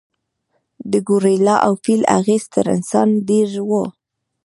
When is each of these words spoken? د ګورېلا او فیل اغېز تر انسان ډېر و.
د 0.91 0.93
ګورېلا 1.07 1.55
او 1.65 1.73
فیل 1.83 2.01
اغېز 2.17 2.43
تر 2.53 2.65
انسان 2.75 3.09
ډېر 3.29 3.49
و. 3.69 3.71